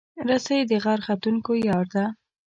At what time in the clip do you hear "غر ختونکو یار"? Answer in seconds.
0.83-1.85